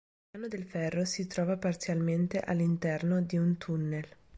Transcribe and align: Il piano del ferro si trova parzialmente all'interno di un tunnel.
Il 0.25 0.29
piano 0.31 0.47
del 0.47 0.63
ferro 0.65 1.05
si 1.05 1.27
trova 1.27 1.57
parzialmente 1.57 2.39
all'interno 2.39 3.21
di 3.21 3.37
un 3.37 3.57
tunnel. 3.59 4.07